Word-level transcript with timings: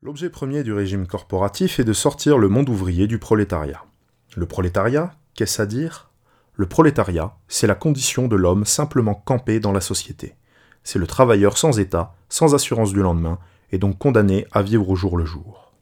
L'objet 0.00 0.30
premier 0.30 0.62
du 0.62 0.72
régime 0.72 1.08
corporatif 1.08 1.80
est 1.80 1.84
de 1.84 1.92
sortir 1.92 2.38
le 2.38 2.48
monde 2.48 2.68
ouvrier 2.68 3.08
du 3.08 3.18
prolétariat. 3.18 3.84
Le 4.36 4.46
prolétariat, 4.46 5.12
qu'est-ce 5.34 5.60
à 5.60 5.66
dire? 5.66 6.12
Le 6.54 6.68
prolétariat, 6.68 7.34
c'est 7.48 7.66
la 7.66 7.74
condition 7.74 8.28
de 8.28 8.36
l'homme 8.36 8.64
simplement 8.64 9.16
campé 9.16 9.58
dans 9.58 9.72
la 9.72 9.80
société. 9.80 10.36
C'est 10.84 11.00
le 11.00 11.08
travailleur 11.08 11.58
sans 11.58 11.80
État, 11.80 12.14
sans 12.28 12.54
assurance 12.54 12.92
du 12.92 13.02
lendemain, 13.02 13.40
et 13.72 13.78
donc 13.78 13.98
condamné 13.98 14.46
à 14.52 14.62
vivre 14.62 14.88
au 14.88 14.94
jour 14.94 15.16
le 15.16 15.24
jour. 15.24 15.72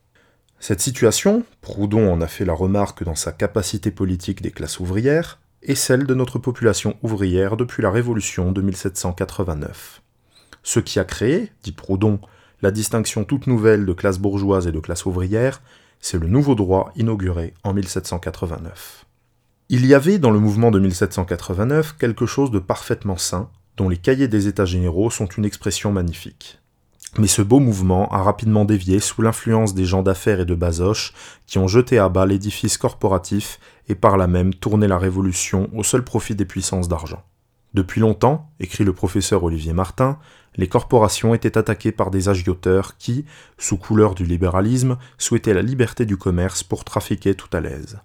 Cette 0.61 0.81
situation, 0.81 1.45
Proudhon 1.61 2.11
en 2.11 2.23
a 2.23 2.27
fait 2.27 2.47
la 2.47 2.55
remarque 2.55 3.05
dans 3.05 3.17
sa 3.17 3.33
capacité 3.33 3.91
politique 3.91 4.41
des 4.41 4.51
classes 4.51 4.81
ouvrières, 4.81 5.41
est 5.63 5.75
celle 5.75 6.07
de 6.07 6.15
notre 6.15 6.39
population 6.39 6.97
ouvrière 7.03 7.59
depuis 7.59 7.83
la 7.83 7.91
Révolution 7.91 8.51
de 8.51 8.63
1789. 8.63 10.01
Ce 10.63 10.81
qui 10.81 10.99
a 10.99 11.05
créé, 11.05 11.53
dit 11.63 11.73
Proudhon, 11.73 12.19
la 12.63 12.71
distinction 12.71 13.25
toute 13.25 13.47
nouvelle 13.47 13.87
de 13.87 13.93
classe 13.93 14.19
bourgeoise 14.19 14.67
et 14.67 14.73
de 14.73 14.81
classe 14.81 15.07
ouvrière, 15.07 15.61
c'est 16.01 16.19
le 16.19 16.29
nouveau 16.29 16.55
droit 16.55 16.93
inauguré 16.97 17.55
en 17.65 17.75
1789. 17.75 19.05
Il 19.69 19.85
y 19.85 19.95
avait 19.95 20.19
dans 20.19 20.31
le 20.31 20.39
mouvement 20.39 20.71
de 20.71 20.79
1789 20.79 21.97
quelque 21.99 22.27
chose 22.27 22.51
de 22.51 22.59
parfaitement 22.59 23.17
sain, 23.17 23.51
dont 23.77 23.89
les 23.89 23.97
cahiers 23.97 24.29
des 24.29 24.47
États 24.47 24.65
généraux 24.65 25.11
sont 25.11 25.27
une 25.27 25.45
expression 25.45 25.93
magnifique. 25.93 26.61
Mais 27.19 27.27
ce 27.27 27.43
beau 27.43 27.61
mouvement 27.61 28.09
a 28.13 28.23
rapidement 28.23 28.65
dévié 28.65 29.01
sous 29.01 29.23
l'influence 29.23 29.75
des 29.75 29.85
gens 29.85 30.03
d'affaires 30.03 30.41
et 30.41 30.45
de 30.45 30.55
basoche 30.55 31.13
qui 31.47 31.59
ont 31.59 31.69
jeté 31.69 31.99
à 31.99 32.09
bas 32.09 32.27
l'édifice 32.27 32.79
corporatif 32.79 33.59
et 33.89 33.95
par 33.95 34.17
là 34.17 34.27
même 34.27 34.55
tourné 34.55 34.87
la 34.87 34.99
révolution 34.99 35.71
au 35.75 35.83
seul 35.83 36.05
profit 36.05 36.35
des 36.35 36.45
puissances 36.45 36.89
d'argent. 36.89 37.23
Depuis 37.77 38.01
longtemps, 38.01 38.51
écrit 38.59 38.85
le 38.85 38.95
professeur 38.95 39.45
Olivier 39.45 39.75
Martin, 39.75 40.19
les 40.57 40.67
corporations 40.67 41.35
étaient 41.35 41.59
attaquées 41.59 41.93
par 41.93 42.11
des 42.11 42.31
agioteurs 42.31 42.97
qui, 42.97 43.27
sous 43.59 43.77
couleur 43.77 44.15
du 44.15 44.25
libéralisme, 44.25 44.97
souhaitaient 45.19 45.53
la 45.53 45.61
liberté 45.61 46.07
du 46.07 46.17
commerce 46.17 46.63
pour 46.63 46.87
trafiquer 46.87 47.35
tout 47.35 47.55
à 47.55 47.61
l'aise. 47.61 47.99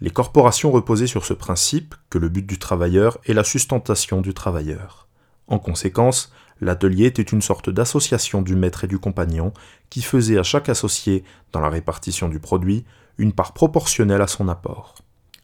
Les 0.00 0.10
corporations 0.10 0.72
reposaient 0.72 1.06
sur 1.06 1.24
ce 1.24 1.34
principe 1.34 1.94
que 2.10 2.18
le 2.18 2.28
but 2.28 2.44
du 2.44 2.58
travailleur 2.58 3.18
est 3.26 3.32
la 3.32 3.44
sustentation 3.44 4.22
du 4.22 4.34
travailleur. 4.34 5.06
En 5.46 5.60
conséquence, 5.60 6.32
L'atelier 6.60 7.04
était 7.04 7.22
une 7.22 7.42
sorte 7.42 7.68
d'association 7.68 8.40
du 8.40 8.56
maître 8.56 8.84
et 8.84 8.88
du 8.88 8.98
compagnon 8.98 9.52
qui 9.90 10.00
faisait 10.00 10.38
à 10.38 10.42
chaque 10.42 10.70
associé, 10.70 11.22
dans 11.52 11.60
la 11.60 11.68
répartition 11.68 12.28
du 12.28 12.40
produit, 12.40 12.86
une 13.18 13.34
part 13.34 13.52
proportionnelle 13.52 14.22
à 14.22 14.26
son 14.26 14.48
apport. 14.48 14.94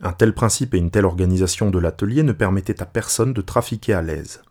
Un 0.02 0.12
tel 0.12 0.34
principe 0.34 0.74
et 0.74 0.78
une 0.78 0.90
telle 0.90 1.04
organisation 1.04 1.70
de 1.70 1.78
l'atelier 1.78 2.22
ne 2.22 2.32
permettaient 2.32 2.82
à 2.82 2.86
personne 2.86 3.32
de 3.32 3.40
trafiquer 3.40 3.94
à 3.94 4.02
l'aise. 4.02 4.42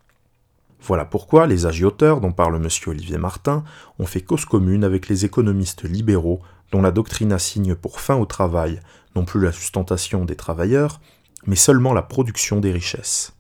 Voilà 0.82 1.06
pourquoi 1.06 1.46
les 1.46 1.66
agioteurs 1.66 2.22
dont 2.22 2.32
parle 2.32 2.56
M. 2.56 2.68
Olivier 2.88 3.18
Martin 3.18 3.64
ont 4.00 4.06
fait 4.06 4.22
cause 4.22 4.46
commune 4.46 4.84
avec 4.84 5.08
les 5.08 5.26
économistes 5.26 5.84
libéraux 5.84 6.42
dont 6.72 6.82
la 6.82 6.92
doctrine 6.92 7.34
assigne 7.34 7.76
pour 7.76 8.00
fin 8.00 8.16
au 8.16 8.26
travail 8.26 8.80
non 9.16 9.26
plus 9.26 9.42
la 9.42 9.52
sustentation 9.52 10.26
des 10.26 10.38
travailleurs, 10.38 11.02
mais 11.46 11.58
seulement 11.58 11.94
la 11.94 12.02
production 12.02 12.60
des 12.62 12.72
richesses 12.72 13.34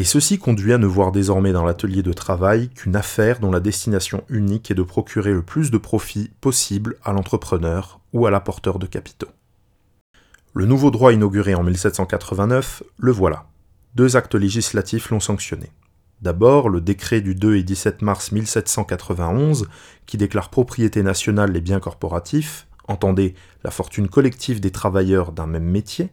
et 0.00 0.04
ceci 0.04 0.38
conduit 0.38 0.72
à 0.72 0.78
ne 0.78 0.86
voir 0.86 1.12
désormais 1.12 1.52
dans 1.52 1.64
l'atelier 1.64 2.02
de 2.02 2.12
travail 2.14 2.70
qu'une 2.70 2.96
affaire 2.96 3.38
dont 3.38 3.50
la 3.50 3.60
destination 3.60 4.24
unique 4.30 4.70
est 4.70 4.74
de 4.74 4.82
procurer 4.82 5.32
le 5.32 5.42
plus 5.42 5.70
de 5.70 5.78
profit 5.78 6.30
possible 6.40 6.96
à 7.04 7.12
l'entrepreneur 7.12 8.00
ou 8.14 8.26
à 8.26 8.30
l'apporteur 8.30 8.78
de 8.78 8.86
capitaux. 8.86 9.28
Le 10.52 10.66
nouveau 10.66 10.90
droit 10.90 11.12
inauguré 11.12 11.54
en 11.54 11.62
1789, 11.62 12.82
le 12.98 13.12
voilà. 13.12 13.46
Deux 13.94 14.16
actes 14.16 14.34
législatifs 14.34 15.10
l'ont 15.10 15.20
sanctionné. 15.20 15.70
D'abord, 16.22 16.68
le 16.68 16.80
décret 16.80 17.20
du 17.20 17.36
2 17.36 17.56
et 17.56 17.62
17 17.62 18.02
mars 18.02 18.32
1791, 18.32 19.68
qui 20.06 20.16
déclare 20.16 20.50
propriété 20.50 21.04
nationale 21.04 21.52
les 21.52 21.60
biens 21.60 21.78
corporatifs, 21.78 22.66
entendez 22.88 23.36
la 23.62 23.70
fortune 23.70 24.08
collective 24.08 24.58
des 24.58 24.72
travailleurs 24.72 25.30
d'un 25.30 25.46
même 25.46 25.70
métier, 25.70 26.10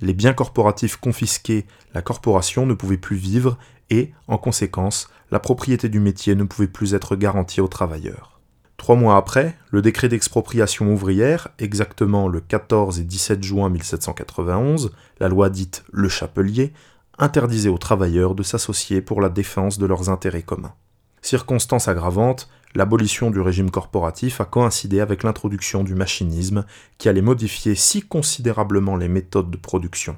les 0.00 0.12
biens 0.12 0.34
corporatifs 0.34 0.96
confisqués, 0.96 1.66
la 1.94 2.02
corporation 2.02 2.66
ne 2.66 2.74
pouvait 2.74 2.98
plus 2.98 3.16
vivre 3.16 3.56
et, 3.88 4.12
en 4.28 4.36
conséquence, 4.36 5.08
la 5.30 5.40
propriété 5.40 5.88
du 5.88 6.00
métier 6.00 6.34
ne 6.34 6.44
pouvait 6.44 6.68
plus 6.68 6.92
être 6.92 7.16
garantie 7.16 7.62
aux 7.62 7.68
travailleurs. 7.68 8.39
Trois 8.80 8.96
mois 8.96 9.18
après, 9.18 9.58
le 9.72 9.82
décret 9.82 10.08
d'expropriation 10.08 10.90
ouvrière, 10.90 11.48
exactement 11.58 12.28
le 12.28 12.40
14 12.40 12.98
et 12.98 13.04
17 13.04 13.42
juin 13.42 13.68
1791, 13.68 14.92
la 15.20 15.28
loi 15.28 15.50
dite 15.50 15.84
Le 15.92 16.08
Chapelier, 16.08 16.72
interdisait 17.18 17.68
aux 17.68 17.76
travailleurs 17.76 18.34
de 18.34 18.42
s'associer 18.42 19.02
pour 19.02 19.20
la 19.20 19.28
défense 19.28 19.78
de 19.78 19.84
leurs 19.84 20.08
intérêts 20.08 20.42
communs. 20.42 20.72
Circonstance 21.20 21.88
aggravante, 21.88 22.48
l'abolition 22.74 23.30
du 23.30 23.42
régime 23.42 23.70
corporatif 23.70 24.40
a 24.40 24.46
coïncidé 24.46 25.00
avec 25.00 25.24
l'introduction 25.24 25.84
du 25.84 25.94
machinisme 25.94 26.64
qui 26.96 27.10
allait 27.10 27.20
modifier 27.20 27.74
si 27.74 28.00
considérablement 28.00 28.96
les 28.96 29.08
méthodes 29.08 29.50
de 29.50 29.58
production. 29.58 30.16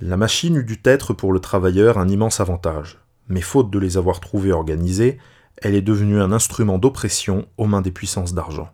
La 0.00 0.16
machine 0.16 0.56
eut 0.56 0.64
dû 0.64 0.80
être 0.84 1.14
pour 1.14 1.32
le 1.32 1.38
travailleur 1.38 1.98
un 1.98 2.08
immense 2.08 2.40
avantage, 2.40 2.98
mais 3.28 3.42
faute 3.42 3.70
de 3.70 3.78
les 3.78 3.96
avoir 3.96 4.18
trouvées 4.18 4.50
organisées, 4.50 5.18
elle 5.62 5.74
est 5.74 5.82
devenue 5.82 6.20
un 6.20 6.32
instrument 6.32 6.78
d'oppression 6.78 7.46
aux 7.56 7.66
mains 7.66 7.80
des 7.80 7.92
puissances 7.92 8.34
d'argent. 8.34 8.70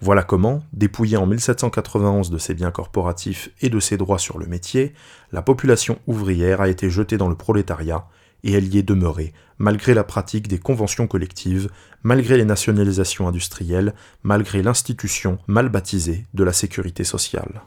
Voilà 0.00 0.22
comment, 0.22 0.62
dépouillée 0.72 1.16
en 1.16 1.26
1791 1.26 2.30
de 2.30 2.36
ses 2.36 2.52
biens 2.52 2.70
corporatifs 2.70 3.50
et 3.62 3.70
de 3.70 3.80
ses 3.80 3.96
droits 3.96 4.18
sur 4.18 4.38
le 4.38 4.46
métier, 4.46 4.92
la 5.32 5.40
population 5.40 5.98
ouvrière 6.06 6.60
a 6.60 6.68
été 6.68 6.90
jetée 6.90 7.16
dans 7.16 7.28
le 7.28 7.34
prolétariat 7.34 8.06
et 8.44 8.52
elle 8.52 8.72
y 8.72 8.78
est 8.78 8.82
demeurée, 8.82 9.32
malgré 9.58 9.94
la 9.94 10.04
pratique 10.04 10.48
des 10.48 10.58
conventions 10.58 11.06
collectives, 11.06 11.70
malgré 12.02 12.36
les 12.36 12.44
nationalisations 12.44 13.26
industrielles, 13.26 13.94
malgré 14.22 14.62
l'institution 14.62 15.38
mal 15.46 15.70
baptisée 15.70 16.26
de 16.34 16.44
la 16.44 16.52
sécurité 16.52 17.02
sociale. 17.02 17.62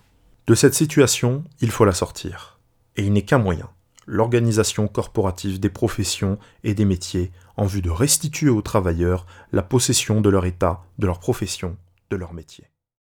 De 0.45 0.53
cette 0.53 0.75
situation, 0.75 1.43
il 1.61 1.71
faut 1.71 1.85
la 1.85 1.93
sortir. 1.93 2.59
Et 2.95 3.03
il 3.03 3.13
n'est 3.13 3.23
qu'un 3.23 3.39
moyen, 3.39 3.69
l'organisation 4.09 4.87
corporative 4.87 5.59
des 5.59 5.69
professions 5.69 6.39
et 6.63 6.73
des 6.73 6.83
métiers 6.83 7.31
en 7.57 7.67
vue 7.67 7.83
de 7.83 7.91
restituer 7.91 8.49
aux 8.49 8.63
travailleurs 8.63 9.27
la 9.51 9.61
possession 9.61 10.19
de 10.19 10.29
leur 10.29 10.45
état, 10.45 10.81
de 10.97 11.05
leur 11.05 11.19
profession, 11.19 11.77
de 12.09 12.15
leur 12.15 12.33
métier. 12.33 12.65